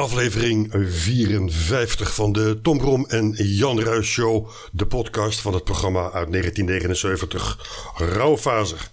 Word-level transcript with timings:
aflevering 0.00 0.68
54 0.72 2.14
van 2.14 2.32
de 2.32 2.60
Tom 2.62 2.78
Brom 2.78 3.06
en 3.08 3.32
Jan 3.36 3.80
Ruis 3.80 4.06
Show, 4.06 4.48
de 4.72 4.86
podcast 4.86 5.40
van 5.40 5.54
het 5.54 5.64
programma 5.64 6.00
uit 6.00 6.30
1979, 6.32 7.58
Rauwfazer. 7.96 8.90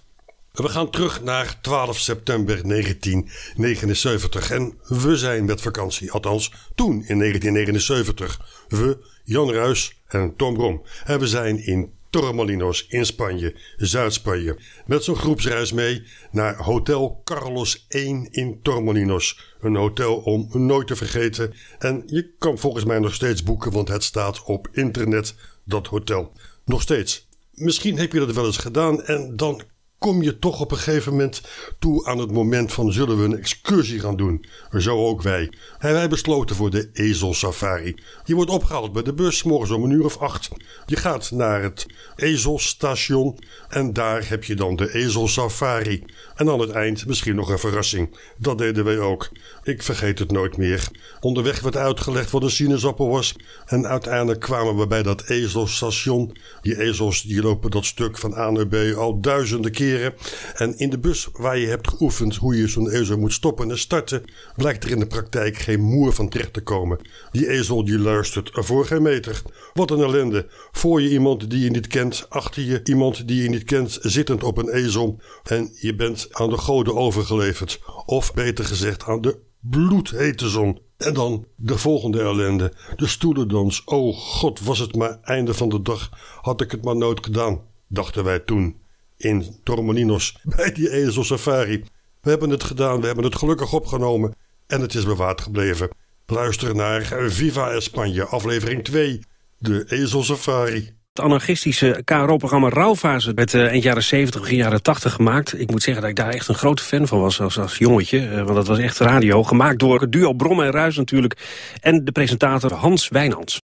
We 0.52 0.68
gaan 0.68 0.90
terug 0.90 1.22
naar 1.22 1.60
12 1.60 1.98
september 1.98 2.68
1979 2.68 4.50
en 4.50 4.78
we 4.82 5.16
zijn 5.16 5.44
met 5.44 5.60
vakantie, 5.60 6.12
althans 6.12 6.52
toen 6.74 6.92
in 7.06 7.18
1979. 7.18 8.40
We, 8.68 8.98
Jan 9.24 9.52
Ruis 9.52 10.00
en 10.06 10.36
Tom 10.36 10.54
Brom. 10.54 10.82
En 11.04 11.18
we 11.18 11.26
zijn 11.26 11.66
in 11.66 11.92
Torremolinos 12.10 12.86
in 12.88 13.06
Spanje, 13.06 13.54
Zuid-Spanje. 13.76 14.56
Met 14.86 15.04
zo'n 15.04 15.16
groepsreis 15.16 15.72
mee 15.72 16.02
naar 16.30 16.56
Hotel 16.56 17.20
Carlos 17.24 17.86
1 17.88 18.28
in 18.30 18.62
Torremolinos. 18.62 19.54
Een 19.60 19.76
hotel 19.76 20.16
om 20.16 20.48
nooit 20.52 20.86
te 20.86 20.96
vergeten. 20.96 21.54
En 21.78 22.02
je 22.06 22.34
kan 22.38 22.58
volgens 22.58 22.84
mij 22.84 22.98
nog 22.98 23.14
steeds 23.14 23.42
boeken, 23.42 23.72
want 23.72 23.88
het 23.88 24.04
staat 24.04 24.42
op 24.42 24.68
internet, 24.72 25.34
dat 25.64 25.86
hotel. 25.86 26.32
Nog 26.64 26.82
steeds. 26.82 27.28
Misschien 27.52 27.98
heb 27.98 28.12
je 28.12 28.18
dat 28.18 28.34
wel 28.34 28.46
eens 28.46 28.56
gedaan 28.56 29.02
en 29.02 29.36
dan 29.36 29.62
kom 29.98 30.22
je 30.22 30.38
toch 30.38 30.60
op 30.60 30.70
een 30.70 30.78
gegeven 30.78 31.12
moment 31.12 31.42
toe 31.78 32.06
aan 32.06 32.18
het 32.18 32.32
moment 32.32 32.72
van 32.72 32.92
zullen 32.92 33.18
we 33.18 33.24
een 33.24 33.38
excursie 33.38 34.00
gaan 34.00 34.16
doen. 34.16 34.44
Zo 34.78 35.06
ook 35.06 35.22
wij. 35.22 35.52
En 35.78 35.92
wij 35.92 36.08
besloten 36.08 36.56
voor 36.56 36.70
de 36.70 36.90
ezelsafari. 36.92 37.94
Je 38.24 38.34
wordt 38.34 38.50
opgehaald 38.50 38.92
bij 38.92 39.02
de 39.02 39.14
bus, 39.14 39.42
morgens 39.42 39.70
om 39.70 39.84
een 39.84 39.90
uur 39.90 40.04
of 40.04 40.18
acht. 40.18 40.48
Je 40.86 40.96
gaat 40.96 41.30
naar 41.30 41.62
het 41.62 41.86
ezelstation 42.16 43.38
en 43.68 43.92
daar 43.92 44.28
heb 44.28 44.44
je 44.44 44.54
dan 44.54 44.76
de 44.76 44.94
ezelsafari. 44.94 46.04
En 46.34 46.50
aan 46.50 46.60
het 46.60 46.70
eind 46.70 47.06
misschien 47.06 47.34
nog 47.34 47.48
een 47.48 47.58
verrassing. 47.58 48.16
Dat 48.36 48.58
deden 48.58 48.84
wij 48.84 48.98
ook. 48.98 49.28
Ik 49.68 49.82
vergeet 49.82 50.18
het 50.18 50.30
nooit 50.30 50.56
meer. 50.56 50.88
Onderweg 51.20 51.60
werd 51.60 51.76
uitgelegd 51.76 52.30
wat 52.30 52.42
een 52.42 52.50
sinaasappel 52.50 53.08
was. 53.08 53.34
En 53.66 53.86
uiteindelijk 53.86 54.40
kwamen 54.40 54.76
we 54.76 54.86
bij 54.86 55.02
dat 55.02 55.24
ezelstation. 55.28 56.36
Die 56.60 56.80
ezels 56.80 57.22
die 57.22 57.42
lopen 57.42 57.70
dat 57.70 57.84
stuk 57.84 58.18
van 58.18 58.34
A 58.34 58.50
naar 58.50 58.66
B 58.66 58.74
al 58.96 59.20
duizenden 59.20 59.70
keren. 59.70 60.14
En 60.54 60.78
in 60.78 60.90
de 60.90 60.98
bus 60.98 61.28
waar 61.32 61.58
je 61.58 61.66
hebt 61.66 61.88
geoefend 61.88 62.36
hoe 62.36 62.56
je 62.56 62.68
zo'n 62.68 62.90
ezel 62.90 63.18
moet 63.18 63.32
stoppen 63.32 63.70
en 63.70 63.78
starten, 63.78 64.24
blijkt 64.56 64.84
er 64.84 64.90
in 64.90 64.98
de 64.98 65.06
praktijk 65.06 65.56
geen 65.56 65.80
moer 65.80 66.12
van 66.12 66.28
terecht 66.28 66.52
te 66.52 66.60
komen. 66.60 66.98
Die 67.30 67.48
ezel 67.48 67.84
die 67.84 67.98
luistert 67.98 68.50
voor 68.52 68.86
geen 68.86 69.02
meter. 69.02 69.42
Wat 69.74 69.90
een 69.90 70.02
ellende. 70.02 70.46
Voor 70.72 71.02
je 71.02 71.10
iemand 71.10 71.50
die 71.50 71.64
je 71.64 71.70
niet 71.70 71.86
kent, 71.86 72.26
achter 72.28 72.62
je 72.62 72.80
iemand 72.84 73.28
die 73.28 73.42
je 73.42 73.48
niet 73.48 73.64
kent, 73.64 73.98
zittend 74.00 74.42
op 74.42 74.58
een 74.58 74.70
ezel. 74.70 75.20
En 75.44 75.70
je 75.80 75.94
bent 75.94 76.28
aan 76.30 76.50
de 76.50 76.58
goden 76.58 76.96
overgeleverd. 76.96 77.80
Of 78.06 78.34
beter 78.34 78.64
gezegd 78.64 79.04
aan 79.04 79.20
de 79.20 79.46
bloedhete 79.70 80.48
zon. 80.48 80.80
En 80.96 81.14
dan 81.14 81.46
de 81.56 81.78
volgende 81.78 82.20
ellende. 82.20 82.72
De 82.96 83.06
stoelendans. 83.06 83.84
Oh 83.84 84.16
god, 84.16 84.60
was 84.60 84.78
het 84.78 84.96
maar 84.96 85.18
einde 85.22 85.54
van 85.54 85.68
de 85.68 85.82
dag. 85.82 86.10
Had 86.40 86.60
ik 86.60 86.70
het 86.70 86.84
maar 86.84 86.96
nooit 86.96 87.24
gedaan, 87.24 87.60
dachten 87.86 88.24
wij 88.24 88.38
toen. 88.38 88.80
In 89.16 89.60
Tormoninos, 89.62 90.38
bij 90.56 90.72
die 90.72 90.90
ezel 90.90 91.24
safari. 91.24 91.84
We 92.20 92.30
hebben 92.30 92.50
het 92.50 92.64
gedaan, 92.64 93.00
we 93.00 93.06
hebben 93.06 93.24
het 93.24 93.36
gelukkig 93.36 93.72
opgenomen. 93.72 94.34
En 94.66 94.80
het 94.80 94.94
is 94.94 95.04
bewaard 95.04 95.40
gebleven. 95.40 95.88
Luister 96.26 96.74
naar 96.74 97.02
Viva 97.30 97.80
España, 97.80 98.28
aflevering 98.28 98.84
2. 98.84 99.20
De 99.58 99.84
ezel 99.88 100.22
safari 100.22 100.97
anarchistische 101.20 102.02
KRO-programma 102.04 102.68
Rauwfase 102.68 103.32
werd 103.34 103.54
uh, 103.54 103.66
eind 103.66 103.82
jaren 103.82 104.02
70, 104.02 104.40
begin 104.40 104.56
jaren 104.56 104.82
80 104.82 105.12
gemaakt. 105.12 105.60
Ik 105.60 105.70
moet 105.70 105.82
zeggen 105.82 106.02
dat 106.02 106.10
ik 106.10 106.16
daar 106.16 106.30
echt 106.30 106.48
een 106.48 106.54
grote 106.54 106.82
fan 106.82 107.06
van 107.06 107.20
was 107.20 107.40
als, 107.40 107.58
als 107.58 107.78
jongetje. 107.78 108.20
Uh, 108.20 108.34
want 108.36 108.54
dat 108.54 108.66
was 108.66 108.78
echt 108.78 108.98
radio. 108.98 109.42
Gemaakt 109.42 109.78
door 109.78 110.00
het 110.00 110.12
duo 110.12 110.32
Brom 110.32 110.62
en 110.62 110.70
Ruis 110.70 110.96
natuurlijk. 110.96 111.36
En 111.80 112.04
de 112.04 112.12
presentator 112.12 112.72
Hans 112.72 113.08
Wijnands. 113.08 113.60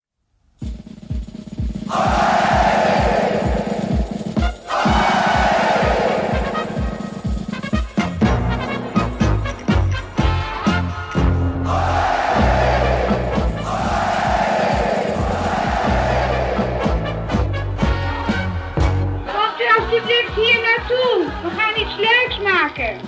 Maken. 22.44 23.00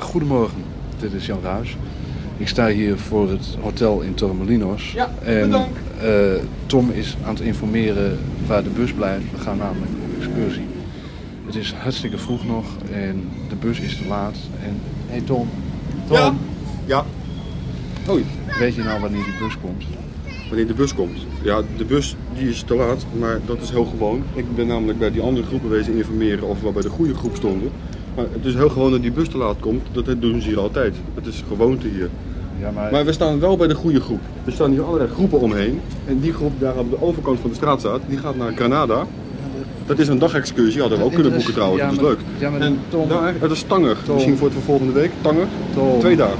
Goedemorgen, 0.00 0.62
dit 0.98 1.12
is 1.12 1.26
Jan 1.26 1.40
Ruijs. 1.42 1.76
Ik 2.36 2.48
sta 2.48 2.68
hier 2.68 2.98
voor 2.98 3.30
het 3.30 3.56
hotel 3.60 4.00
in 4.00 4.14
Torremolinos. 4.14 4.92
Ja, 4.92 5.10
en 5.22 5.50
uh, 5.50 5.58
Tom 6.66 6.90
is 6.90 7.16
aan 7.24 7.34
het 7.34 7.42
informeren 7.42 8.18
waar 8.46 8.62
de 8.62 8.70
bus 8.70 8.92
blijft. 8.92 9.24
We 9.30 9.38
gaan 9.38 9.58
namelijk 9.58 9.90
op 10.04 10.22
excursie. 10.22 10.66
Het 11.46 11.54
is 11.54 11.72
hartstikke 11.72 12.18
vroeg 12.18 12.46
nog 12.46 12.66
en 12.92 13.28
de 13.48 13.54
bus 13.54 13.80
is 13.80 13.96
te 13.96 14.06
laat. 14.08 14.36
En 14.64 14.80
hey 15.06 15.20
Tom. 15.20 15.48
Tom. 16.06 16.16
Ja. 16.16 16.34
ja. 16.86 17.04
Hoi. 18.06 18.24
Weet 18.58 18.74
je 18.74 18.82
nou 18.82 19.00
wanneer 19.00 19.24
die 19.24 19.38
bus 19.38 19.58
komt? 19.60 19.84
Wanneer 20.48 20.66
de 20.66 20.74
bus 20.74 20.94
komt? 20.94 21.26
Ja, 21.42 21.62
de 21.76 21.84
bus 21.84 22.16
die 22.34 22.48
is 22.48 22.62
te 22.62 22.74
laat, 22.74 23.06
maar 23.18 23.40
dat 23.46 23.62
is 23.62 23.70
heel 23.70 23.84
gewoon. 23.84 24.22
Ik 24.34 24.54
ben 24.54 24.66
namelijk 24.66 24.98
bij 24.98 25.10
die 25.10 25.22
andere 25.22 25.46
groepen 25.46 25.70
wezen 25.70 25.96
informeren 25.96 26.48
of 26.48 26.60
we 26.60 26.70
bij 26.70 26.82
de 26.82 26.88
goede 26.88 27.14
groep 27.14 27.36
stonden. 27.36 27.70
Maar 28.14 28.24
het 28.32 28.44
is 28.44 28.54
heel 28.54 28.68
gewoon 28.68 28.90
dat 28.90 29.02
die 29.02 29.12
bus 29.12 29.28
te 29.28 29.38
laat 29.38 29.56
komt. 29.60 29.82
Dat 29.92 30.04
doen 30.20 30.40
ze 30.40 30.48
hier 30.48 30.60
altijd. 30.60 30.94
Het 31.14 31.26
is 31.26 31.44
gewoonte 31.48 31.88
hier. 31.88 32.08
Ja, 32.60 32.70
maar... 32.70 32.92
maar... 32.92 33.04
we 33.04 33.12
staan 33.12 33.40
wel 33.40 33.56
bij 33.56 33.68
de 33.68 33.74
goede 33.74 34.00
groep. 34.00 34.20
Er 34.44 34.52
staan 34.52 34.70
hier 34.70 34.82
allerlei 34.82 35.10
groepen 35.10 35.40
omheen. 35.40 35.80
En 36.06 36.20
die 36.20 36.32
groep 36.32 36.52
daar 36.60 36.76
op 36.76 36.90
de 36.90 37.02
overkant 37.02 37.40
van 37.40 37.50
de 37.50 37.56
straat 37.56 37.80
staat, 37.80 38.00
die 38.08 38.18
gaat 38.18 38.36
naar 38.36 38.52
Granada. 38.52 39.06
Dat 39.86 39.98
is 39.98 40.08
een 40.08 40.18
dagexcursie, 40.18 40.80
hadden 40.80 40.98
we 40.98 41.04
ook 41.04 41.12
kunnen 41.12 41.32
boeken 41.32 41.52
trouwens, 41.52 41.80
ja, 41.80 41.88
dat 41.88 41.96
is 41.96 42.02
leuk. 42.02 42.18
Ja, 42.38 42.50
maar 42.50 42.60
en 42.60 42.78
Tom... 42.88 43.08
daar, 43.08 43.34
dat 43.40 43.50
is 43.50 43.62
Tanger, 43.62 43.96
Tom... 44.04 44.14
misschien 44.14 44.36
voor 44.36 44.46
het 44.46 44.56
voor 44.56 44.64
volgende 44.64 44.92
week. 44.92 45.10
Tanger, 45.20 45.46
Tom... 45.74 46.00
twee 46.00 46.16
dagen. 46.16 46.38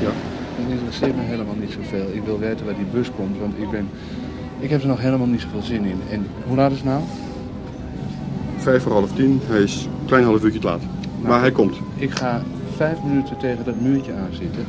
Ja. 0.00 0.10
Dat 0.56 0.70
interesseert 0.70 1.16
me 1.16 1.22
helemaal 1.22 1.54
niet 1.60 1.70
zoveel. 1.70 2.06
Ik 2.12 2.22
wil 2.24 2.38
weten 2.38 2.64
waar 2.64 2.74
die 2.74 2.84
bus 2.92 3.10
komt, 3.16 3.38
want 3.40 3.54
ik 3.58 3.70
ben... 3.70 3.88
Ik 4.58 4.70
heb 4.70 4.80
er 4.82 4.88
nog 4.88 5.00
helemaal 5.00 5.26
niet 5.26 5.40
zoveel 5.40 5.62
zin 5.62 5.84
in. 5.84 6.00
En 6.10 6.26
hoe 6.46 6.56
laat 6.56 6.70
is 6.70 6.76
het 6.76 6.86
nou? 6.86 7.00
Vijf 8.60 8.82
voor 8.82 8.92
half 8.92 9.12
tien, 9.12 9.40
hij 9.44 9.62
is 9.62 9.84
een 9.84 10.06
klein 10.06 10.24
half 10.24 10.42
uurtje 10.42 10.60
te 10.60 10.66
laat. 10.66 10.80
Nou, 10.80 11.28
maar 11.28 11.40
hij 11.40 11.52
komt. 11.52 11.76
Ik 11.96 12.10
ga 12.10 12.42
vijf 12.76 13.02
minuten 13.02 13.36
tegen 13.38 13.64
dat 13.64 13.80
muurtje 13.80 14.12
aan 14.12 14.32
zitten. 14.32 14.64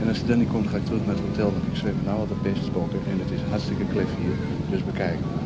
En 0.00 0.08
als 0.08 0.18
hij 0.18 0.26
dan 0.26 0.38
niet 0.38 0.48
komt, 0.48 0.68
ga 0.68 0.76
ik 0.76 0.84
terug 0.84 1.06
naar 1.06 1.14
het 1.14 1.24
hotel. 1.28 1.52
Want 1.52 1.66
ik 1.72 1.76
zweef 1.76 1.94
nou 2.04 2.18
al 2.18 2.26
de 2.26 2.34
pestespoken 2.42 2.98
en 3.10 3.18
het 3.18 3.30
is 3.30 3.40
hartstikke 3.50 3.84
klef 3.92 4.08
hier. 4.20 4.36
Dus 4.70 4.84
bekijken. 4.84 5.43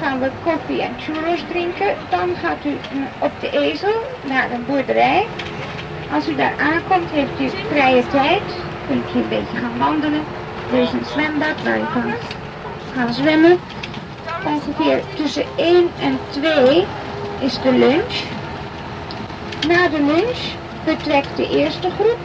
Gaan 0.00 0.20
we 0.20 0.30
koffie 0.44 0.82
en 0.82 0.94
churros 0.98 1.44
drinken. 1.48 1.94
Dan 2.10 2.28
gaat 2.42 2.64
u 2.64 2.76
op 3.18 3.30
de 3.40 3.50
ezel 3.50 3.94
naar 4.22 4.50
een 4.50 4.64
boerderij. 4.66 5.26
Als 6.14 6.28
u 6.28 6.34
daar 6.34 6.54
aankomt, 6.58 7.10
heeft 7.10 7.40
u 7.40 7.58
vrije 7.68 8.06
tijd. 8.06 8.42
Kunt 8.86 9.04
u 9.14 9.18
een 9.18 9.28
beetje 9.28 9.56
gaan 9.56 9.78
wandelen. 9.78 10.22
Er 10.72 10.78
is 10.78 10.92
een 10.92 11.04
zwembad 11.04 11.62
waar 11.64 11.78
u 11.78 11.84
kan 11.92 12.12
gaan 12.94 13.14
zwemmen. 13.14 13.58
Ongeveer 14.46 15.02
tussen 15.14 15.44
1 15.56 15.90
en 16.00 16.18
2 16.30 16.86
is 17.38 17.60
de 17.62 17.72
lunch. 17.72 18.14
Na 19.68 19.88
de 19.88 20.02
lunch 20.02 20.40
vertrekt 20.84 21.36
de 21.36 21.48
eerste 21.48 21.90
groep. 21.90 22.18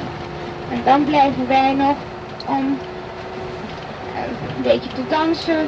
En 0.71 0.81
dan 0.85 1.03
blijven 1.03 1.47
wij 1.47 1.73
nog 1.73 1.95
om 2.45 2.77
eh, 4.15 4.21
een 4.55 4.61
beetje 4.61 4.89
te 4.89 5.01
dansen, 5.09 5.67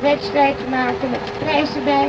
wedstrijd 0.00 0.56
te 0.56 0.70
maken 0.70 1.10
met 1.10 1.20
de 1.24 1.44
prijs 1.44 1.74
erbij. 1.74 2.08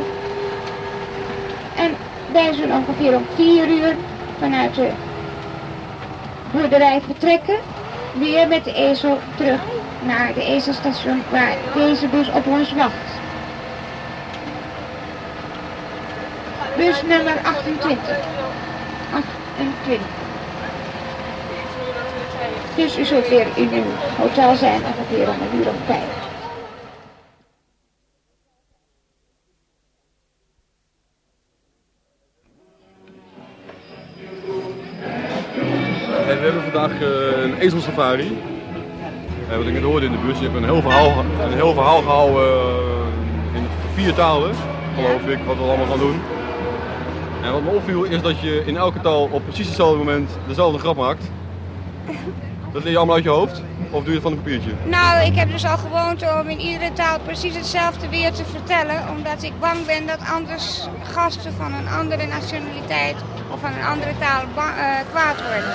En 1.77 1.95
wij 2.33 2.53
zullen 2.53 2.75
ongeveer 2.75 3.15
om 3.15 3.25
4 3.35 3.67
uur 3.67 3.95
vanuit 4.39 4.75
de 4.75 4.89
boerderij 6.51 7.01
vertrekken. 7.05 7.57
Weer 8.19 8.47
met 8.47 8.63
de 8.63 8.73
ezel 8.73 9.19
terug 9.35 9.59
naar 10.05 10.33
de 10.33 10.45
ezelstation 10.45 11.23
waar 11.29 11.55
deze 11.73 12.07
bus 12.07 12.29
op 12.29 12.47
ons 12.47 12.73
wacht. 12.73 13.19
Bus 16.77 17.01
nummer 17.01 17.33
28. 17.43 18.17
28. 19.13 20.07
Dus 22.75 22.97
u 22.97 23.05
zult 23.05 23.27
weer 23.27 23.47
in 23.55 23.69
uw 23.73 23.83
hotel 24.17 24.55
zijn 24.55 24.81
ongeveer 24.85 25.29
om 25.29 25.35
een 25.41 25.59
uur 25.59 25.67
of 25.67 25.75
vijf. 25.85 26.20
Ezelsafari. 37.61 38.37
En 39.49 39.57
wat 39.57 39.67
ik 39.67 39.73
net 39.73 39.83
hoorde 39.83 40.05
in 40.05 40.11
de 40.11 40.17
bus, 40.17 40.37
je 40.37 40.43
hebt 40.43 40.55
een 40.55 40.63
heel 40.63 40.81
verhaal, 40.81 41.25
een 41.41 41.53
heel 41.53 41.73
verhaal 41.73 42.01
gehouden 42.01 42.43
eh, 42.43 43.57
in 43.57 43.67
vier 43.93 44.13
talen, 44.13 44.55
geloof 44.95 45.21
ik, 45.27 45.39
wat 45.45 45.55
we 45.55 45.63
allemaal 45.63 45.85
gaan 45.85 45.99
doen. 45.99 46.21
En 47.43 47.51
wat 47.51 47.61
me 47.61 47.69
opviel 47.69 48.03
is 48.03 48.21
dat 48.21 48.39
je 48.39 48.63
in 48.65 48.77
elke 48.77 49.01
taal 49.01 49.29
op 49.31 49.43
precies 49.43 49.65
hetzelfde 49.65 49.97
moment 49.97 50.29
dezelfde 50.47 50.79
grap 50.79 50.95
maakt. 50.95 51.23
Dat 52.73 52.83
leer 52.83 52.91
je 52.91 52.97
allemaal 52.97 53.15
uit 53.15 53.23
je 53.23 53.29
hoofd? 53.29 53.61
Of 53.89 54.03
doe 54.03 54.07
je 54.07 54.13
het 54.13 54.21
van 54.21 54.31
een 54.31 54.37
papiertje? 54.37 54.71
Nou, 54.85 55.25
ik 55.25 55.35
heb 55.35 55.51
dus 55.51 55.65
al 55.65 55.77
gewoond 55.77 56.23
om 56.41 56.49
in 56.49 56.59
iedere 56.59 56.93
taal 56.93 57.19
precies 57.19 57.55
hetzelfde 57.55 58.09
weer 58.09 58.31
te 58.31 58.43
vertellen. 58.45 59.03
Omdat 59.17 59.43
ik 59.43 59.59
bang 59.59 59.85
ben 59.85 60.07
dat 60.07 60.19
anders 60.33 60.87
gasten 61.03 61.53
van 61.53 61.73
een 61.73 61.87
andere 61.87 62.25
nationaliteit 62.25 63.15
of 63.53 63.59
van 63.59 63.71
een 63.73 63.85
andere 63.85 64.13
taal 64.19 64.41
eh, 64.41 64.63
kwaad 65.11 65.41
worden. 65.41 65.73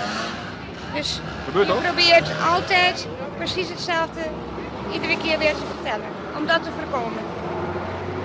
Dus 0.96 1.20
Gebeurt 1.44 1.66
je 1.66 1.72
dat? 1.72 1.82
probeert 1.82 2.31
altijd 2.50 3.06
precies 3.37 3.69
hetzelfde 3.69 4.20
iedere 4.93 5.16
keer 5.16 5.38
weer 5.38 5.54
te 5.54 5.62
vertellen. 5.75 6.06
Om 6.37 6.46
dat 6.46 6.62
te 6.62 6.70
voorkomen. 6.78 7.22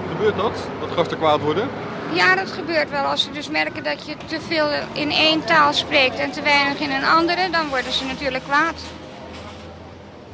Gebeurt 0.09 0.35
dat? 0.38 0.53
Dat 0.79 0.91
gasten 0.91 1.18
kwaad 1.18 1.39
worden? 1.41 1.69
Ja, 2.13 2.35
dat 2.35 2.51
gebeurt 2.51 2.89
wel. 2.89 3.03
Als 3.03 3.23
ze 3.23 3.31
dus 3.31 3.50
merken 3.50 3.83
dat 3.83 4.06
je 4.06 4.15
te 4.25 4.41
veel 4.41 4.68
in 4.94 5.12
één 5.12 5.44
taal 5.45 5.73
spreekt 5.73 6.19
en 6.19 6.31
te 6.31 6.41
weinig 6.41 6.79
in 6.79 6.91
een 6.91 7.06
andere, 7.06 7.50
dan 7.50 7.68
worden 7.69 7.91
ze 7.91 8.06
natuurlijk 8.06 8.44
kwaad. 8.44 8.75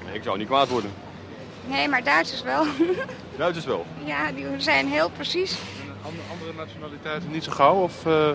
Nee, 0.06 0.16
ik 0.16 0.24
zou 0.24 0.38
niet 0.38 0.48
kwaad 0.48 0.68
worden. 0.68 0.92
Nee, 1.66 1.88
maar 1.88 2.04
Duitsers 2.04 2.42
wel. 2.44 2.66
Duitsers 3.38 3.66
wel. 3.66 3.86
ja, 4.04 4.31
die 4.31 4.45
zijn 4.57 4.88
heel 4.88 5.10
precies. 5.10 5.57
Andere, 6.06 6.24
andere 6.31 6.54
nationaliteiten 6.66 7.31
niet 7.31 7.44
zo 7.44 7.51
gauw? 7.51 7.75
Of 7.75 8.06
eh, 8.06 8.30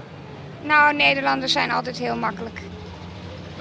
Nou, 0.63 0.95
Nederlanders 0.95 1.53
zijn 1.53 1.71
altijd 1.71 1.99
heel 1.99 2.17
makkelijk. 2.17 2.61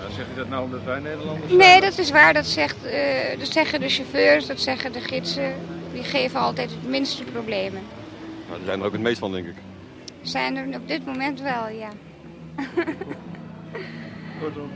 Nou, 0.01 0.13
zeg 0.13 0.25
je 0.27 0.36
dat 0.36 0.50
nou 0.50 0.63
omdat 0.63 0.83
wij 0.83 1.00
Nederlanders 1.00 1.48
zijn? 1.48 1.57
Nee, 1.57 1.81
dat 1.81 1.98
is 1.98 2.12
waar. 2.12 2.33
Dat, 2.33 2.45
zegt, 2.45 2.86
eh, 2.86 3.39
dat 3.39 3.48
zeggen 3.48 3.80
de 3.80 3.89
chauffeurs, 3.89 4.48
dat 4.48 4.59
zeggen 4.59 4.92
de 4.92 5.01
gidsen. 5.01 5.53
Die 5.94 6.03
geven 6.03 6.39
altijd 6.39 6.69
het 6.69 6.88
minste 6.88 7.24
problemen. 7.24 7.81
Nou, 8.48 8.57
die 8.57 8.65
zijn 8.65 8.80
er 8.80 8.86
ook 8.86 8.92
het 8.92 9.01
meest 9.01 9.19
van, 9.19 9.31
denk 9.31 9.48
ik. 9.48 9.56
Zijn 10.21 10.57
er 10.57 10.75
op 10.75 10.88
dit 10.88 11.06
moment 11.06 11.42
wel, 11.42 11.68
ja. 11.68 11.89
Kortom, 14.39 14.71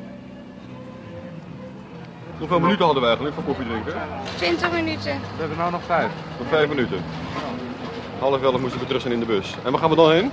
Hoeveel 2.38 2.60
minuten 2.60 2.86
hadden 2.86 3.02
we 3.02 3.08
eigenlijk 3.08 3.36
voor 3.36 3.46
koffie 3.46 3.66
drinken? 3.66 3.94
20 4.36 4.72
minuten. 4.72 5.12
we 5.12 5.40
hebben 5.40 5.58
nou 5.58 5.72
nog 5.72 5.84
vijf. 5.84 6.12
Nog 6.40 6.48
vijf 6.48 6.68
minuten. 6.70 7.04
Half 8.20 8.42
elf 8.42 8.60
moesten 8.60 8.80
we 8.80 8.86
terug 8.86 9.02
zijn 9.02 9.14
in 9.14 9.20
de 9.20 9.26
bus. 9.26 9.56
En 9.64 9.72
waar 9.72 9.82
gaan 9.82 9.90
we 9.90 9.96
dan 9.96 10.12
heen? 10.12 10.32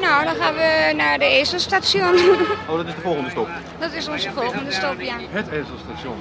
Nou, 0.00 0.24
dan 0.24 0.34
gaan 0.34 0.54
we 0.54 0.92
naar 0.96 1.18
de 1.18 1.24
ezelstation. 1.24 2.14
Oh, 2.68 2.76
dat 2.76 2.86
is 2.86 2.94
de 2.94 3.00
volgende 3.00 3.30
stop. 3.30 3.48
dat 3.78 3.92
is 3.92 4.08
onze 4.08 4.30
volgende 4.30 4.72
stop, 4.72 5.00
ja. 5.00 5.14
Het 5.30 5.48
ezelstation. 5.48 6.16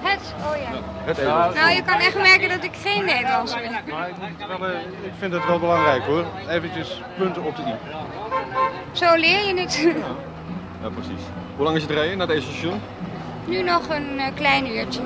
Het, 0.00 0.34
oh 0.38 0.56
ja. 0.56 0.70
Het 1.04 1.18
eten. 1.18 1.54
Nou, 1.54 1.70
je 1.70 1.82
kan 1.82 1.98
echt 1.98 2.16
merken 2.16 2.48
dat 2.48 2.64
ik 2.64 2.72
geen 2.82 3.04
Nederlands 3.04 3.54
ben. 3.54 3.70
Maar 3.90 4.08
ik, 4.08 4.14
moet 4.16 4.58
wel, 4.58 4.68
eh, 4.68 4.80
ik 5.02 5.12
vind 5.18 5.32
het 5.32 5.46
wel 5.46 5.58
belangrijk 5.58 6.02
hoor. 6.04 6.24
Eventjes 6.48 7.02
punten 7.18 7.42
op 7.42 7.56
de 7.56 7.62
i. 7.62 7.74
Zo 8.92 9.14
leer 9.14 9.46
je 9.46 9.60
het. 9.60 9.82
Ja, 10.82 10.90
precies. 10.90 11.24
Hoe 11.56 11.64
lang 11.64 11.76
is 11.76 11.82
het 11.82 11.90
rijden 11.90 12.18
naar 12.18 12.28
het 12.28 12.42
station? 12.42 12.80
nu 13.44 13.62
nog 13.62 13.88
een 13.88 14.18
eh, 14.18 14.26
klein 14.34 14.76
uurtje. 14.76 15.00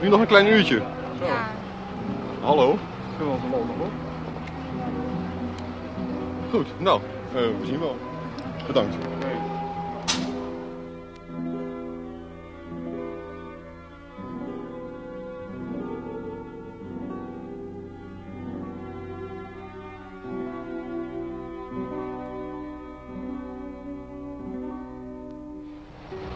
Nu 0.00 0.08
nog 0.08 0.20
een 0.20 0.26
klein 0.26 0.46
uurtje. 0.46 0.82
Ja. 1.20 1.48
Hallo. 2.40 2.78
Kunnen 3.16 3.34
we 3.34 3.40
ons 3.42 3.66
nog 3.66 3.86
op? 3.86 3.90
Goed, 6.50 6.66
nou, 6.78 7.00
we 7.32 7.66
zien 7.66 7.78
wel. 7.78 7.96
Bedankt. 8.66 8.96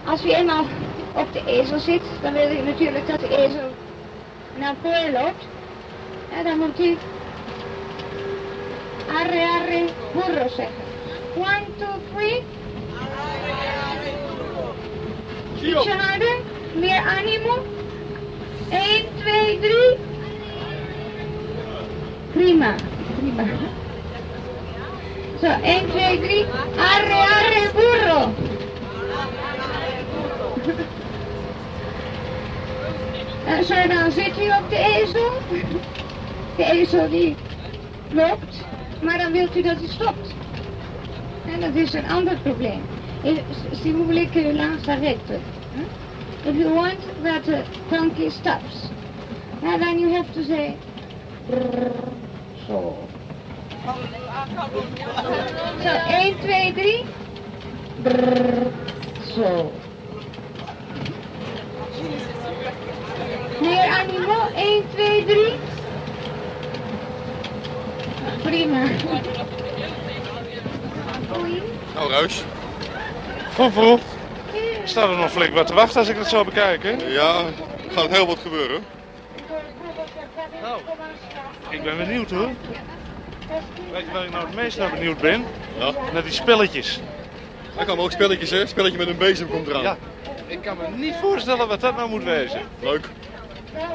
Als 0.05 0.25
u 0.25 0.31
eenmaal 0.31 0.65
op 1.15 1.33
de 1.33 1.43
ezel 1.47 1.79
zit, 1.79 2.03
dan 2.23 2.33
wil 2.33 2.51
u 2.51 2.61
natuurlijk 2.61 3.07
dat 3.07 3.21
de 3.21 3.37
ezel 3.37 3.71
naar 4.59 4.75
voren 4.83 5.13
loopt. 5.13 5.47
En 6.37 6.45
dan 6.45 6.59
moet 6.59 6.81
u 6.81 6.97
arre 9.09 9.49
arre 9.49 10.49
zeggen. 10.49 10.86
One, 11.37 11.67
two, 11.79 12.01
three. 12.13 12.43
Ietsje 15.61 15.93
harder, 15.93 16.37
meer 16.75 17.01
animo. 17.15 17.57
1, 18.71 19.07
2, 19.23 19.59
3. 19.59 19.99
Prima, 22.33 22.75
prima. 23.19 23.45
Zo, 25.41 25.47
1, 25.63 25.91
2, 25.91 26.19
3. 26.21 26.47
Arre 26.79 27.21
arre 27.37 27.71
burro. 27.75 28.35
En 33.47 33.65
zo 33.65 33.87
dan 33.89 34.11
zit 34.11 34.39
u 34.39 34.49
op 34.49 34.71
de 34.71 34.79
ezel. 34.79 35.31
De 36.57 36.65
ezel 36.65 37.11
die 37.11 37.37
loopt, 38.11 38.65
maar 39.03 39.19
dan 39.19 39.33
wilt 39.33 39.57
u 39.57 39.63
dat 39.63 39.77
hij 39.77 39.89
stopt. 39.89 40.35
En 41.57 41.63
dat 41.63 41.75
is 41.75 41.93
een 41.93 42.09
ander 42.09 42.39
probleem. 42.43 42.83
Si 43.73 43.93
vous 43.93 44.05
voulez 44.05 44.29
que 44.31 44.53
l'un 44.53 44.79
s'arrête, 44.85 45.41
huh? 45.75 45.85
if 46.45 46.57
you 46.57 46.75
want 46.75 46.99
that 47.23 47.45
the 47.45 47.65
donkey 47.91 48.31
stops, 48.31 48.91
now 49.63 49.79
then 49.79 49.99
you 49.99 50.13
have 50.13 50.33
to 50.35 50.45
say, 50.45 50.77
zo. 52.67 52.99
Zo, 55.83 55.93
1, 56.09 56.35
2, 56.43 56.73
3. 56.73 57.05
Brrr, 58.03 58.73
zo. 59.35 59.73
Meer 63.61 63.89
animo, 64.01 64.49
1, 64.55 64.85
2, 64.95 65.25
3. 65.25 65.59
Prima. 68.43 68.87
Oei. 71.41 71.63
Nou, 71.95 72.11
Ruis. 72.11 72.45
Vroeg, 73.51 73.73
vroeg. 73.73 74.01
Staat 74.85 75.11
er 75.11 75.17
nog 75.17 75.31
flink 75.31 75.55
wat 75.55 75.67
te 75.67 75.75
wachten 75.75 76.01
als 76.01 76.09
ik 76.09 76.17
het 76.17 76.27
zo 76.27 76.45
bekijk, 76.45 76.83
hè? 76.83 76.91
Ja, 77.07 77.43
gaat 77.91 78.09
heel 78.09 78.27
wat 78.27 78.39
gebeuren. 78.39 78.85
Ik 81.69 81.83
ben 81.83 81.97
benieuwd 81.97 82.31
hoor. 82.31 82.51
Weet 83.93 84.05
je 84.05 84.13
waar 84.13 84.25
ik 84.25 84.31
nou 84.31 84.47
het 84.47 84.55
meest 84.55 84.79
naar 84.79 84.91
benieuwd 84.91 85.21
ben? 85.21 85.45
Ja. 85.79 85.93
Naar 86.13 86.23
die 86.23 86.33
spelletjes. 86.33 87.01
Hij 87.75 87.85
kan 87.85 87.99
ook 87.99 88.13
spelletjes, 88.13 88.51
hè? 88.51 88.67
Spelletje 88.67 88.99
met 88.99 89.09
een 89.09 89.17
bezem 89.17 89.49
komt 89.49 89.67
eraan. 89.67 89.83
Ja, 89.83 89.97
ik 90.47 90.63
kan 90.63 90.77
me 90.77 90.97
niet 90.97 91.15
voorstellen 91.21 91.69
wat 91.69 91.81
dat 91.81 91.97
nou 91.97 92.09
moet 92.09 92.25
wezen. 92.25 92.61
Leuk. 92.81 93.09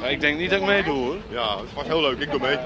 Maar 0.01 0.11
ik 0.11 0.21
denk 0.21 0.37
niet 0.37 0.49
dat 0.49 0.59
ik 0.59 0.65
meedoe 0.65 0.97
hoor. 0.97 1.15
Ja, 1.29 1.55
het 1.55 1.65
is 1.65 1.71
vast 1.73 1.87
heel 1.87 2.01
leuk. 2.01 2.19
Ik 2.19 2.31
doe 2.31 2.39
mee. 2.39 2.57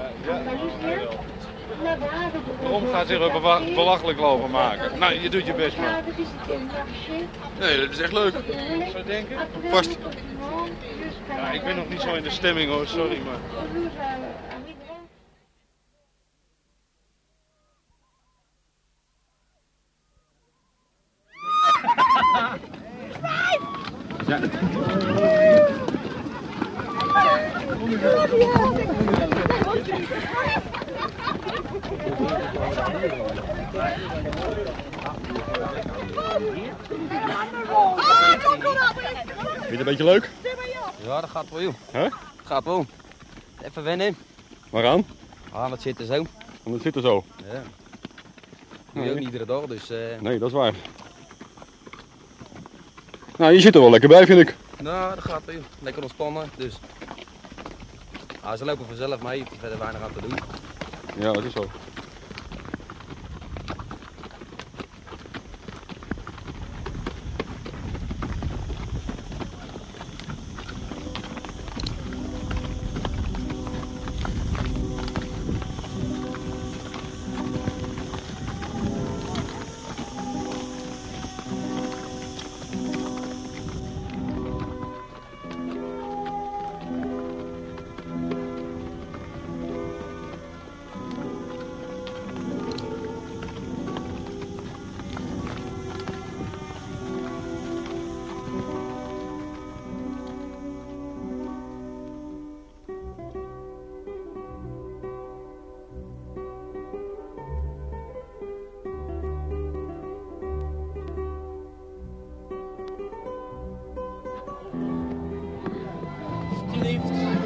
Waarom 2.62 2.86
gaat 2.92 3.06
zich 3.06 3.20
er 3.20 3.40
belachelijk 3.74 4.18
lopen 4.18 4.50
maken? 4.50 4.98
Nou, 4.98 5.20
je 5.20 5.28
doet 5.28 5.46
je 5.46 5.54
best 5.54 5.76
maar. 5.76 6.02
Nee, 7.58 7.80
dat 7.80 7.90
is 7.90 7.98
echt 7.98 8.12
leuk. 8.12 8.34
Zou 8.92 9.04
denken? 9.04 9.36
Vast. 9.70 9.98
Ja, 11.28 11.50
ik 11.50 11.64
ben 11.64 11.76
nog 11.76 11.88
niet 11.88 12.00
zo 12.00 12.14
in 12.14 12.22
de 12.22 12.30
stemming 12.30 12.70
hoor, 12.70 12.86
sorry 12.86 13.18
maar. 13.24 13.40
Leuk? 40.06 40.30
Ja, 41.04 41.20
dat 41.20 41.30
gaat 41.30 41.50
wel, 41.50 41.62
joh. 41.62 41.74
Hè? 41.90 42.02
Dat 42.02 42.12
gaat 42.44 42.64
wel. 42.64 42.86
Even 43.62 43.82
wennen. 43.84 44.16
Waaraan? 44.70 45.06
Ah, 45.52 45.70
dat 45.70 45.82
zit 45.82 45.98
er 45.98 46.06
zo. 46.06 46.26
Want 46.62 46.74
het 46.74 46.82
zit 46.82 46.96
er 46.96 47.02
zo. 47.02 47.24
Ja. 47.52 47.62
Doe 48.92 49.04
je 49.04 49.10
ook 49.10 49.16
niet 49.16 49.24
iedere 49.26 49.44
dag, 49.44 49.64
dus... 49.66 49.90
eh 49.90 50.20
Nee, 50.20 50.38
dat 50.38 50.48
is 50.48 50.54
waar. 50.54 50.74
Nou, 53.36 53.52
je 53.52 53.60
zit 53.60 53.74
er 53.74 53.80
wel 53.80 53.90
lekker 53.90 54.08
bij, 54.08 54.26
vind 54.26 54.40
ik. 54.48 54.56
Nou, 54.80 55.14
dat 55.14 55.24
gaat 55.24 55.44
wel, 55.44 55.54
joh. 55.54 55.64
Lekker 55.78 56.02
ontspannen, 56.02 56.50
dus... 56.56 56.74
Ah, 58.42 58.58
ze 58.58 58.64
lopen 58.64 58.86
vanzelf 58.86 59.22
mee, 59.22 59.36
je 59.38 59.42
hebt 59.42 59.52
er 59.54 59.58
verder 59.60 59.78
weinig 59.78 60.02
aan 60.02 60.12
te 60.12 60.20
doen. 60.20 60.38
Ja, 61.18 61.32
dat 61.32 61.44
is 61.44 61.52
zo. 61.52 61.70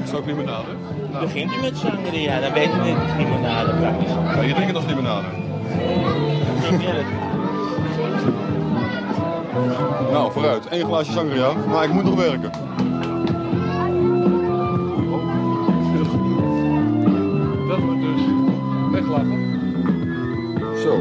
Zou 0.04 0.22
ik 0.22 0.26
limonade? 0.26 0.68
Begint 1.20 1.52
u 1.52 1.60
met 1.60 1.76
zangeren, 1.76 2.20
ja, 2.20 2.40
dan 2.40 2.52
weten 2.52 2.82
we 2.82 2.88
het 2.88 3.16
limonade 3.18 3.72
praktisch. 3.72 4.10
Ja, 4.10 4.40
je 4.40 4.54
drinkt 4.54 4.66
het 4.66 4.76
als 4.76 4.86
limonade. 4.86 5.26
Probeer 6.68 6.94
het. 6.94 7.28
Nou, 10.10 10.32
vooruit. 10.32 10.66
Eén 10.70 10.84
glaasje 10.84 11.12
sangria, 11.12 11.52
maar 11.52 11.84
ik 11.84 11.92
moet 11.92 12.04
nog 12.04 12.14
werken. 12.14 12.50
Dat 17.68 17.78
wordt 17.78 18.00
dus 18.00 18.22
weglachen. 18.90 19.38
Zo, 20.82 20.98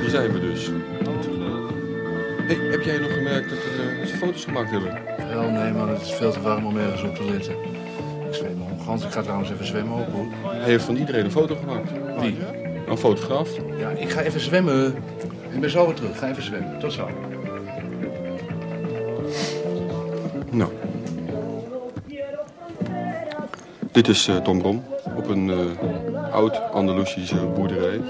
hier 0.00 0.10
zijn 0.10 0.32
we 0.32 0.40
dus. 0.40 0.70
Hey, 2.46 2.56
heb 2.70 2.82
jij 2.82 2.98
nog 2.98 3.12
gemerkt 3.12 3.48
dat 3.48 3.58
er, 3.58 4.00
eh, 4.00 4.06
ze 4.06 4.16
foto's 4.16 4.44
gemaakt 4.44 4.70
hebben? 4.70 5.09
Wel, 5.30 5.50
nee 5.50 5.72
man, 5.72 5.88
het 5.88 6.00
is 6.00 6.12
veel 6.12 6.32
te 6.32 6.40
warm 6.40 6.66
om 6.66 6.76
ergens 6.76 7.02
op 7.02 7.14
te 7.14 7.24
letten. 7.24 7.54
Ik 8.30 8.46
om 8.70 8.80
Gans, 8.80 9.04
ik 9.04 9.10
ga 9.10 9.22
trouwens 9.22 9.50
even 9.50 9.66
zwemmen 9.66 9.98
ook 9.98 10.12
hoor. 10.12 10.26
Hij 10.50 10.70
heeft 10.70 10.84
van 10.84 10.96
iedereen 10.96 11.24
een 11.24 11.30
foto 11.30 11.56
gemaakt. 11.56 11.90
Wie? 12.20 12.36
Een 12.88 12.98
fotograaf. 12.98 13.48
Ja, 13.78 13.88
ik 13.88 14.10
ga 14.10 14.20
even 14.20 14.40
zwemmen. 14.40 14.94
Ik 15.50 15.60
ben 15.60 15.70
zo 15.70 15.86
weer 15.86 15.94
terug. 15.94 16.18
Ga 16.18 16.28
even 16.28 16.42
zwemmen. 16.42 16.78
Tot 16.78 16.92
zo. 16.92 17.08
Nou. 20.50 20.70
Dit 23.92 24.08
is 24.08 24.28
eh, 24.28 24.36
Tom 24.36 24.58
Brom 24.58 24.84
op 25.16 25.28
een 25.28 25.50
eh, 25.50 26.32
oud 26.32 26.60
Andalusische 26.72 27.36
boerderij. 27.36 28.00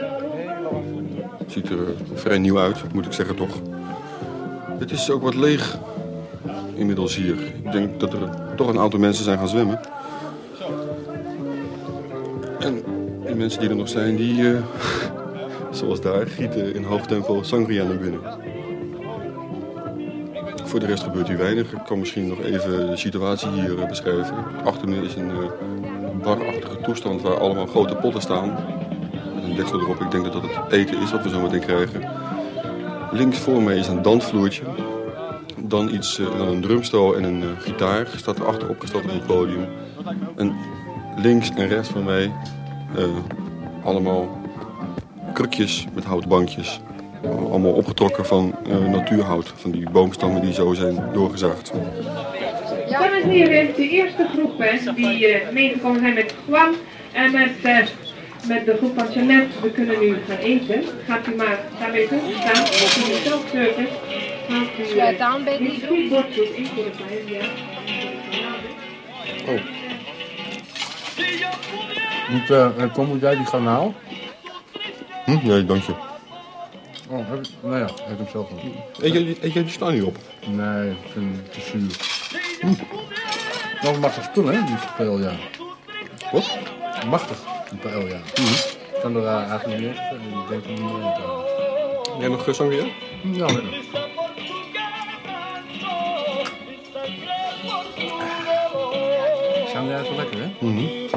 Ziet 1.46 1.70
er 1.70 1.78
vrij 2.14 2.38
nieuw 2.38 2.58
uit, 2.58 2.92
moet 2.92 3.06
ik 3.06 3.12
zeggen 3.12 3.36
toch. 3.36 3.58
Het 4.78 4.90
is 4.90 5.10
ook 5.10 5.22
wat 5.22 5.34
leeg 5.34 5.78
inmiddels 6.80 7.16
hier. 7.16 7.36
Ik 7.64 7.72
denk 7.72 8.00
dat 8.00 8.12
er 8.12 8.54
toch 8.56 8.68
een 8.68 8.78
aantal 8.78 8.98
mensen 8.98 9.24
zijn 9.24 9.38
gaan 9.38 9.48
zwemmen. 9.48 9.80
En 12.58 12.82
die 13.26 13.34
mensen 13.34 13.60
die 13.60 13.68
er 13.68 13.76
nog 13.76 13.88
zijn, 13.88 14.16
die, 14.16 14.52
eh, 14.52 14.62
zoals 15.78 16.00
daar, 16.00 16.26
gieten 16.26 16.74
in 16.74 16.84
hoog 16.84 17.06
tempo 17.06 17.42
sangria 17.42 17.84
naar 17.84 17.98
binnen. 17.98 18.20
Voor 20.64 20.80
de 20.80 20.86
rest 20.86 21.02
gebeurt 21.02 21.28
hier 21.28 21.38
weinig. 21.38 21.72
Ik 21.72 21.84
kan 21.86 21.98
misschien 21.98 22.28
nog 22.28 22.40
even 22.42 22.90
de 22.90 22.96
situatie 22.96 23.50
hier 23.50 23.80
eh, 23.82 23.88
beschrijven. 23.88 24.34
Achter 24.64 24.88
me 24.88 24.96
is 24.96 25.14
een 25.14 25.30
uh, 25.30 26.22
barachtige 26.22 26.80
toestand 26.82 27.22
waar 27.22 27.38
allemaal 27.38 27.66
grote 27.66 27.94
potten 27.94 28.22
staan. 28.22 28.48
Met 29.34 29.44
een 29.44 29.54
deksel 29.54 29.80
erop. 29.80 30.00
Ik 30.00 30.10
denk 30.10 30.24
dat 30.24 30.32
dat 30.32 30.42
het 30.42 30.72
eten 30.72 31.00
is 31.00 31.10
wat 31.10 31.22
we 31.22 31.28
zo 31.28 31.40
meteen 31.40 31.60
krijgen. 31.60 32.10
Links 33.12 33.38
voor 33.38 33.62
mij 33.62 33.76
is 33.76 33.88
een 33.88 34.02
dansvloertje. 34.02 34.62
Dan, 35.70 35.94
iets, 35.94 36.18
eh, 36.18 36.26
een 36.38 36.60
drumstel 36.60 37.16
en 37.16 37.24
een 37.24 37.42
eh, 37.42 37.48
gitaar 37.58 38.06
staat 38.16 38.38
erachter 38.38 38.68
opgesteld 38.68 39.04
op 39.04 39.10
het 39.10 39.26
podium. 39.26 39.66
En 40.36 40.56
links 41.16 41.50
en 41.56 41.68
rechts 41.68 41.88
van 41.88 42.04
mij 42.04 42.32
eh, 42.96 43.04
allemaal 43.84 44.40
krukjes 45.32 45.86
met 45.94 46.04
houtbankjes. 46.04 46.80
Allemaal 47.50 47.72
opgetrokken 47.72 48.26
van 48.26 48.54
natuurhout, 48.90 49.52
van 49.56 49.70
die 49.70 49.90
boomstammen 49.90 50.42
die 50.42 50.52
zo 50.52 50.74
zijn 50.74 51.04
doorgezaagd. 51.12 51.72
Dames 52.90 53.22
en 53.22 53.28
heren, 53.28 53.74
de 53.76 53.88
eerste 53.88 54.26
groep 54.32 54.64
die 54.96 55.36
meegekomen 55.52 56.00
zijn 56.00 56.14
met 56.14 56.34
Juan 56.46 56.74
en 57.12 57.32
met, 57.32 57.50
met 58.48 58.64
de 58.64 58.76
groep 58.76 58.98
van 58.98 59.12
Jeannette, 59.12 59.60
we 59.62 59.70
kunnen 59.70 60.00
nu 60.00 60.16
gaan 60.28 60.36
eten. 60.36 60.82
Gaat 61.06 61.26
u 61.26 61.34
maar 61.34 61.58
daarmee 61.80 62.06
staan, 62.06 62.62
of 62.62 63.06
u 63.06 63.12
moet 63.12 63.22
zelf. 63.52 64.29
Sluit 64.86 65.18
aan 65.18 65.44
bij 65.44 65.58
die 65.58 65.80
pijn, 65.80 67.26
ja. 67.26 67.42
Moet, 72.28 72.50
uh, 72.50 72.92
Tom, 72.92 73.06
moet 73.06 73.20
jij 73.20 73.36
die 73.36 73.46
gaan 73.46 73.66
halen? 73.66 73.94
Hm? 75.24 75.38
Nee, 75.42 75.64
dank 75.64 75.82
je. 75.82 75.92
Oh, 77.08 77.28
heb 77.28 77.38
ik, 77.38 77.50
nou 77.62 77.76
ja, 77.76 77.84
heb 77.84 78.12
ik 78.12 78.16
hem 78.16 78.28
zelf 78.30 78.50
nog. 78.50 78.60
Eet 79.00 79.12
jij, 79.12 79.36
eet 79.40 79.52
jij 79.52 79.62
die 79.62 79.72
staan 79.72 79.92
niet 79.92 80.02
op? 80.02 80.16
Nee, 80.46 80.90
ik 80.90 80.96
vind 81.12 81.36
het 81.36 81.52
te 81.52 81.60
zuur. 81.60 81.96
Hm. 82.60 82.66
Nog 83.82 83.94
een 83.94 84.00
machtig 84.00 84.24
spul, 84.24 84.46
hè, 84.46 84.64
die 84.64 84.76
paella. 84.96 85.32
Wat? 86.32 86.58
Machtig, 87.06 87.38
die 87.70 87.78
paella. 87.78 88.16
Ik 88.94 89.00
kan 89.02 89.16
er 89.16 89.22
uh, 89.22 89.50
eigenlijk 89.50 89.80
niet 89.80 89.88
eens, 89.88 89.98
ik 89.98 90.48
denk 90.48 90.64
er 90.64 90.70
niet 90.70 90.80
meer. 90.80 92.18
Jij 92.18 92.28
nog 92.28 92.46
uh, 92.46 92.54
sangria? 92.54 92.84
Ja, 93.22 93.46
lekker. 93.46 93.99
Hè? 100.60 100.66
Mhm. 100.66 101.08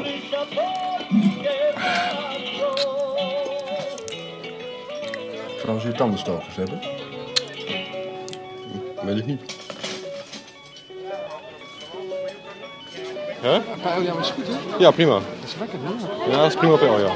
Trouwens, 5.58 5.86
je 5.86 5.92
tandenstokers 5.92 6.56
hebben. 6.56 6.80
Weet 9.02 9.18
ik 9.18 9.26
niet. 9.26 9.56
Hè? 13.42 13.60
Paella 13.60 14.14
is 14.20 14.30
goed, 14.30 14.48
hè? 14.48 14.54
Ja, 14.80 14.92
prima. 14.92 15.14
Dat 15.14 15.24
is 15.46 15.56
lekker, 15.60 15.80
hè? 15.82 16.32
Ja, 16.32 16.38
dat 16.38 16.48
is 16.52 16.56
prima 16.56 16.76
PL, 16.76 17.00
ja. 17.00 17.16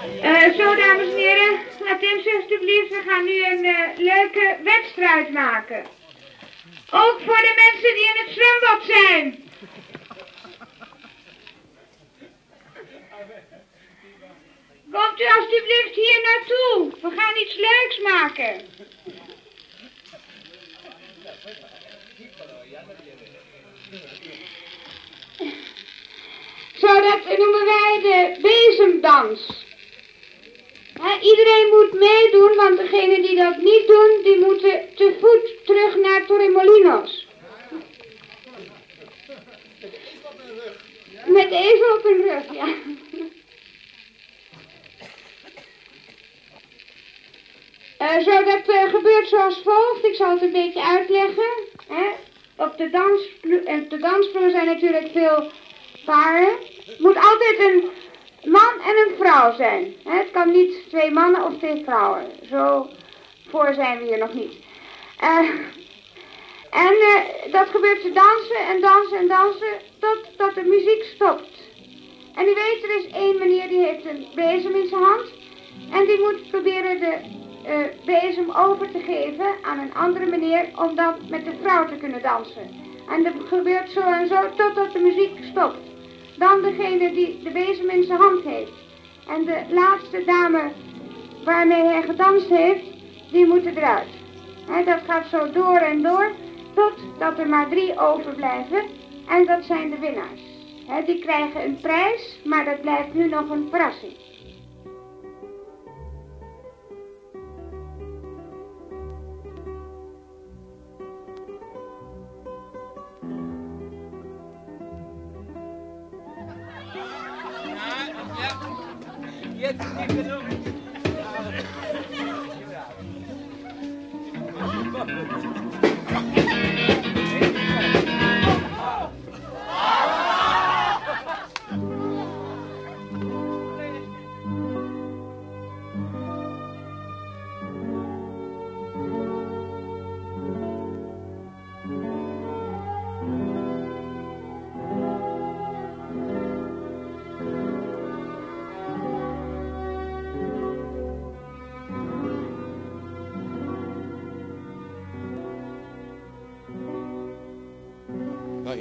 Eh, 0.00 0.54
zo, 0.56 0.74
dames 0.74 1.08
en 1.08 1.16
heren, 1.16 1.58
attentie 1.88 2.34
alstublieft. 2.34 2.88
We 2.88 3.02
gaan 3.06 3.24
nu 3.24 3.44
een 3.44 3.64
eh, 3.64 3.96
leuke 3.96 4.56
wedstrijd 4.62 5.30
maken. 5.30 5.86
Ook 6.90 7.20
voor 7.26 7.36
de 7.36 7.52
mensen 7.56 7.94
die 7.94 8.04
in 8.04 8.24
het 8.24 8.30
zwembad 8.34 8.84
zijn. 8.84 9.48
Komt 14.92 15.20
u 15.20 15.24
alstublieft 15.24 15.94
hier 15.94 16.20
naartoe. 16.22 16.90
We 17.02 17.16
gaan 17.16 17.36
iets 17.36 17.56
leuks 17.56 17.98
maken. 18.02 18.60
Zo, 26.74 27.00
dat 27.00 27.38
noemen 27.38 27.64
wij 27.64 28.00
de 28.02 28.38
bezemdans. 28.40 29.68
Iedereen 31.20 31.68
moet 31.68 31.92
meedoen, 31.92 32.54
want 32.56 32.78
degenen 32.78 33.22
die 33.22 33.36
dat 33.36 33.56
niet 33.56 33.86
doen, 33.86 34.20
die 34.22 34.38
moeten 34.44 34.94
te 34.94 35.16
voet 35.20 35.66
terug 35.66 35.96
naar 35.96 36.26
Torremolinos. 36.26 37.26
Met 41.26 41.50
ezel 41.50 41.94
op 41.96 42.02
hun 42.02 42.22
rug, 42.22 42.52
ja. 42.52 42.74
Eh, 47.98 48.18
zo, 48.18 48.44
dat 48.44 48.68
eh, 48.68 48.94
gebeurt 48.94 49.28
zoals 49.28 49.60
volgt. 49.64 50.04
Ik 50.04 50.14
zal 50.14 50.30
het 50.30 50.42
een 50.42 50.52
beetje 50.52 50.84
uitleggen. 50.84 51.52
Hè. 51.88 52.08
Op, 52.56 52.76
de 52.76 52.90
dansvloer, 52.90 53.64
en 53.64 53.82
op 53.82 53.90
de 53.90 53.98
dansvloer 53.98 54.50
zijn 54.50 54.66
natuurlijk 54.66 55.08
veel 55.12 55.50
paren. 56.04 56.58
Moet 56.98 57.16
altijd 57.16 57.58
een 57.58 57.90
man 58.44 58.80
en 58.84 58.96
een 58.96 59.16
vrouw 59.18 59.54
zijn. 59.54 59.94
Het 60.04 60.30
kan 60.30 60.50
niet 60.50 60.88
twee 60.88 61.10
mannen 61.10 61.44
of 61.44 61.58
twee 61.58 61.84
vrouwen. 61.84 62.24
Zo 62.50 62.88
voor 63.48 63.74
zijn 63.74 63.98
we 63.98 64.04
hier 64.04 64.18
nog 64.18 64.34
niet. 64.34 64.54
Eh, 65.18 65.38
en 66.70 66.94
eh, 67.00 67.52
dat 67.52 67.68
gebeurt 67.68 68.00
ze 68.00 68.12
dansen 68.12 68.66
en 68.68 68.80
dansen 68.80 69.18
en 69.18 69.28
dansen 69.28 69.74
totdat 69.98 70.54
de 70.54 70.62
muziek 70.62 71.02
stopt. 71.14 71.68
En 72.34 72.44
u 72.46 72.54
weet, 72.54 72.82
er 72.82 72.96
is 72.98 73.12
één 73.12 73.38
meneer 73.38 73.68
die 73.68 73.84
heeft 73.84 74.04
een 74.04 74.26
bezem 74.34 74.74
in 74.74 74.88
zijn 74.88 75.02
hand. 75.02 75.32
En 75.92 76.06
die 76.06 76.20
moet 76.20 76.50
proberen 76.50 77.00
de 77.00 77.18
eh, 77.64 77.76
bezem 78.04 78.50
over 78.50 78.90
te 78.90 79.00
geven 79.00 79.54
aan 79.62 79.78
een 79.78 79.94
andere 79.94 80.26
meneer 80.26 80.68
om 80.76 80.94
dan 80.94 81.14
met 81.28 81.44
de 81.44 81.52
vrouw 81.62 81.86
te 81.86 81.96
kunnen 81.96 82.22
dansen. 82.22 82.70
En 83.08 83.22
dat 83.22 83.32
gebeurt 83.48 83.90
zo 83.90 84.00
en 84.00 84.28
zo 84.28 84.54
totdat 84.56 84.92
de 84.92 84.98
muziek 84.98 85.44
stopt. 85.50 85.89
Dan 86.40 86.62
degene 86.62 87.12
die 87.12 87.42
de 87.42 87.50
bezem 87.50 87.88
in 87.90 88.02
zijn 88.02 88.18
hand 88.18 88.44
heeft. 88.44 88.72
En 89.28 89.44
de 89.44 89.58
laatste 89.70 90.22
dame 90.24 90.62
waarmee 91.44 91.84
hij 91.84 92.02
gedanst 92.02 92.48
heeft, 92.48 92.84
die 93.30 93.46
moet 93.46 93.64
eruit. 93.64 94.08
Hè, 94.70 94.84
dat 94.84 95.00
gaat 95.06 95.26
zo 95.26 95.50
door 95.50 95.76
en 95.76 96.02
door 96.02 96.32
totdat 96.74 97.38
er 97.38 97.48
maar 97.48 97.68
drie 97.68 97.98
overblijven. 97.98 98.84
En 99.28 99.46
dat 99.46 99.64
zijn 99.64 99.90
de 99.90 99.98
winnaars. 99.98 100.40
Die 101.06 101.18
krijgen 101.18 101.64
een 101.64 101.80
prijs, 101.80 102.40
maar 102.44 102.64
dat 102.64 102.80
blijft 102.80 103.14
nu 103.14 103.28
nog 103.28 103.50
een 103.50 103.68
verrassing. 103.70 104.12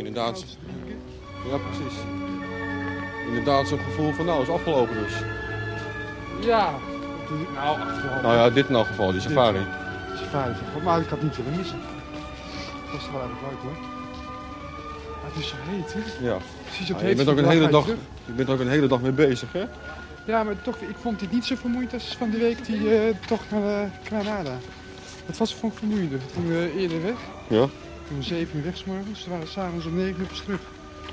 Inderdaad. 0.10 0.46
Ja, 1.50 1.58
precies. 1.58 1.98
Inderdaad, 3.28 3.67
zo'n 3.67 3.80
gevoel 3.80 4.12
van 4.12 4.26
nou, 4.26 4.41
is 4.41 4.50
afgelopen 4.50 4.95
dus. 5.04 5.13
Ja. 6.45 6.74
Nou, 7.54 7.80
achteraf. 7.80 8.22
Nou 8.22 8.36
ja, 8.36 8.50
dit 8.50 8.67
in 8.67 8.76
elk 8.76 8.88
geval, 8.88 9.12
die 9.12 9.22
safari. 9.22 9.65
Safari. 10.15 10.54
Maar 10.84 11.02
ik 11.02 11.10
had 11.10 11.22
niet 11.22 11.38
willen 11.38 11.58
missen. 11.58 11.80
Dat 12.86 13.02
was 13.02 13.12
wel 13.12 13.22
erg 13.22 13.32
leuk 13.32 13.62
hoor. 13.62 13.78
Maar 15.22 15.32
het 15.32 15.43
is 15.43 15.48
zo 15.48 15.56
heet, 15.60 15.93
hè? 15.93 16.28
Ja. 16.30 16.38
Precies 16.65 16.91
op 16.91 17.00
Ja, 17.00 17.02
het 17.02 17.10
je 17.10 17.15
bent 17.15 17.30
ook 17.30 17.38
een 17.38 17.50
hele 17.50 17.69
dag 17.69 17.86
je 18.26 18.32
bent 18.36 18.50
ook 18.50 18.60
een 18.60 18.69
hele 18.69 18.88
dag 18.88 19.02
mee 19.02 19.12
bezig, 19.12 19.52
hè? 19.52 19.63
Ja, 20.26 20.43
maar 20.43 20.62
toch, 20.62 20.76
ik 20.78 20.95
vond 21.02 21.19
dit 21.19 21.32
niet 21.32 21.45
zo 21.45 21.56
vermoeiend 21.56 21.93
als 21.93 22.15
van 22.17 22.30
de 22.30 22.38
week 22.38 22.65
die 22.65 22.95
eh, 22.95 23.15
tocht 23.28 23.52
naar 23.52 23.84
uh, 23.84 23.89
Granada. 24.04 24.58
Het 25.26 25.38
was 25.38 25.56
vond 25.56 25.74
ik 25.74 25.80
vermoeiender. 25.80 26.19
Toen 26.34 26.48
we 26.48 26.74
eerder 26.78 27.02
weg. 27.02 27.17
Ja. 27.48 27.67
Toen 28.10 28.17
we 28.17 28.24
zeven 28.24 28.58
uur 28.58 28.63
weg 28.63 28.78
's 28.78 28.84
morgens. 28.84 29.24
Toen 29.24 29.32
waren 29.32 29.48
s'avonds 29.48 29.86
om 29.86 29.95
negen 29.95 30.19
uur 30.22 30.28
pas 30.28 30.41
terug. 30.41 30.60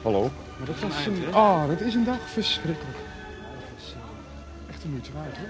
Hallo. 0.02 0.30
Maar 0.58 0.66
dat 0.66 0.78
was 0.80 1.06
een, 1.06 1.34
oh, 1.34 1.68
dat 1.68 1.80
is 1.80 1.94
een 1.94 2.04
dag 2.04 2.18
verschrikkelijk. 2.32 2.98
Echt 4.70 4.84
een 4.84 4.90
moeite 4.90 5.10
waard 5.14 5.36
hoor. 5.36 5.48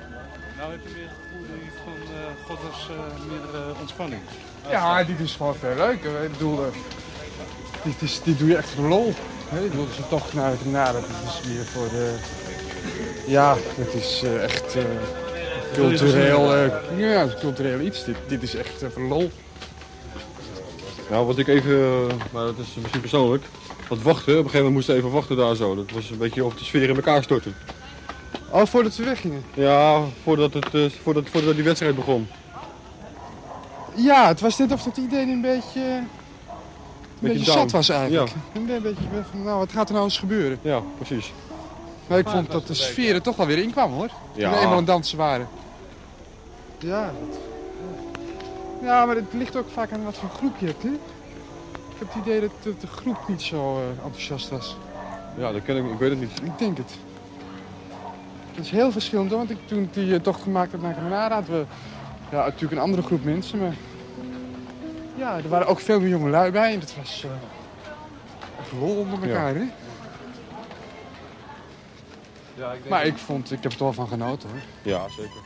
Nou 0.59 0.71
heb 0.71 0.81
je 0.83 0.95
weer 0.95 1.03
het 1.03 1.17
gevoel 1.23 1.47
dat 1.51 1.59
je 1.65 1.71
van 1.85 2.15
uh, 2.15 2.47
God 2.47 2.59
als 2.73 2.89
uh, 2.91 3.29
meer 3.29 3.61
uh, 3.61 3.81
ontspanning. 3.81 4.23
Ja, 4.71 5.05
dit 5.05 5.21
is 5.21 5.35
gewoon 5.35 5.55
veel 5.55 5.75
leuker. 5.77 6.23
Ik 6.23 6.33
bedoel, 6.33 6.59
uh, 6.59 6.67
dit, 7.85 8.03
is, 8.03 8.23
dit 8.23 8.39
doe 8.39 8.49
je 8.49 8.57
echt 8.57 8.69
voor 8.69 8.89
lol. 8.89 9.15
Hè? 9.49 9.65
Ik 9.65 9.71
bedoel, 9.71 9.87
dus 9.87 9.99
een 9.99 10.09
tocht 10.09 10.33
naar 10.35 10.57
Granada, 10.57 10.93
dat 10.93 11.03
is 11.27 11.49
weer 11.49 11.65
voor 11.65 11.89
de... 11.89 12.17
Ja, 13.27 13.57
het 13.77 13.95
is 13.95 14.23
uh, 14.25 14.43
echt 14.43 14.77
uh, 14.77 14.83
cultureel, 15.73 16.65
uh, 16.65 16.73
ja, 16.97 17.27
cultureel 17.41 17.81
iets. 17.81 18.05
Dit, 18.05 18.17
dit 18.27 18.43
is 18.43 18.55
echt 18.55 18.85
voor 18.93 19.03
lol. 19.03 19.31
Nou, 21.11 21.27
wat 21.27 21.39
ik 21.39 21.49
even, 21.49 22.07
maar 22.33 22.45
dat 22.45 22.59
is 22.59 22.75
misschien 22.75 23.01
persoonlijk, 23.01 23.45
wat 23.89 24.03
wachten. 24.03 24.33
Op 24.33 24.45
een 24.45 24.51
gegeven 24.51 24.59
moment 24.59 24.75
moesten 24.75 24.95
we 24.95 25.01
even 25.01 25.13
wachten 25.13 25.37
daar 25.37 25.55
zo. 25.55 25.75
Dat 25.75 25.91
was 25.91 26.11
een 26.11 26.19
beetje 26.19 26.45
of 26.45 26.55
de 26.55 26.65
sfeer 26.65 26.89
in 26.89 26.97
elkaar 26.97 27.23
storten. 27.23 27.55
Oh, 28.51 28.67
voordat 28.67 28.97
we 28.97 29.05
weggingen? 29.05 29.45
Ja, 29.55 30.03
voordat, 30.23 30.55
het, 30.55 30.75
uh, 30.75 30.91
voordat, 31.03 31.25
voordat 31.31 31.55
die 31.55 31.65
wedstrijd 31.65 31.95
begon. 31.95 32.29
Ja, 33.95 34.27
het 34.27 34.41
was 34.41 34.59
net 34.59 34.73
of 34.73 34.83
dat 34.83 34.97
iedereen 34.97 35.29
een 35.29 35.41
beetje, 35.41 35.81
een 35.81 36.09
beetje, 37.19 37.39
beetje 37.39 37.53
zat 37.53 37.71
was 37.71 37.89
eigenlijk. 37.89 38.29
Ja. 38.29 38.61
Een 38.61 38.83
beetje 38.83 39.03
van, 39.31 39.43
nou, 39.43 39.59
wat 39.59 39.73
gaat 39.73 39.89
er 39.89 39.93
nou 39.93 40.05
eens 40.05 40.19
gebeuren? 40.19 40.59
Ja, 40.63 40.83
precies. 40.97 41.33
Maar 42.07 42.19
ik 42.19 42.29
vond 42.29 42.51
dat 42.51 42.67
de 42.67 42.75
sfeer 42.75 43.15
er 43.15 43.23
toch 43.23 43.37
wel 43.37 43.47
weer 43.47 43.59
in 43.59 43.71
kwam 43.71 43.93
hoor. 43.93 44.11
Ja. 44.35 44.43
Toen 44.43 44.51
we 44.51 44.57
eenmaal 44.57 44.71
aan 44.71 44.77
het 44.77 44.87
dansen 44.87 45.19
waren. 45.19 45.49
Ja, 46.79 47.13
dat... 47.21 47.39
Ja, 48.87 49.07
maar 49.07 49.17
het 49.17 49.33
ligt 49.33 49.57
ook 49.57 49.69
vaak 49.71 49.93
aan 49.93 50.05
wat 50.05 50.17
voor 50.17 50.29
groep 50.29 50.57
je 50.59 50.67
hebt, 50.67 50.83
hè? 50.83 50.89
Ik 50.89 51.99
heb 51.99 52.09
het 52.09 52.23
idee 52.23 52.41
dat 52.41 52.51
de, 52.63 52.75
de 52.81 52.87
groep 52.87 53.29
niet 53.29 53.43
zo 53.43 53.79
uh, 53.79 54.05
enthousiast 54.05 54.49
was. 54.49 54.77
Ja, 55.39 55.53
dat 55.53 55.63
ken 55.63 55.77
ik, 55.77 55.93
ik 55.93 55.99
weet 55.99 56.11
het 56.11 56.21
niet. 56.21 56.41
Ik 56.43 56.59
denk 56.59 56.77
het. 56.77 56.95
Het 58.55 58.65
is 58.65 58.71
heel 58.71 58.93
verschillend, 58.93 59.31
hoor. 59.31 59.39
Want 59.39 59.51
ik, 59.51 59.59
toen 59.65 59.83
ik 59.83 59.95
die 59.95 60.07
uh, 60.07 60.19
tocht 60.19 60.43
gemaakt 60.43 60.73
heb 60.73 60.83
naar 60.83 60.95
Granada, 60.95 61.35
hadden 61.35 61.59
we 61.59 61.67
ja, 62.31 62.45
natuurlijk 62.45 62.73
een 62.73 62.79
andere 62.79 63.03
groep 63.03 63.25
mensen. 63.25 63.59
Maar 63.59 63.75
ja, 65.15 65.37
er 65.37 65.49
waren 65.49 65.67
ook 65.67 65.81
veel 65.81 66.01
meer 66.01 66.09
jonge 66.09 66.31
lui 66.31 66.51
bij. 66.51 66.73
En 66.73 66.81
dat 66.81 66.95
was 66.97 67.25
uh, 67.25 67.31
echt 68.61 68.73
lol 68.81 68.97
onder 68.97 69.23
elkaar, 69.23 69.55
ja. 69.55 69.61
hè? 69.61 69.67
Ja, 72.55 72.73
ik 72.73 72.79
denk 72.79 72.89
maar 72.89 73.07
ik 73.07 73.17
vond, 73.17 73.53
ik 73.53 73.63
heb 73.63 73.73
er 73.73 73.79
wel 73.79 73.93
van 73.93 74.09
genoten, 74.09 74.49
hoor. 74.49 74.59
Ja, 74.83 75.09
zeker. 75.09 75.41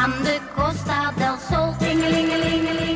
Aan 0.00 0.22
de 0.22 0.38
Costa 0.56 1.12
del 1.16 1.36
Sol, 1.48 1.74
tingelingelingeling. 1.78 2.89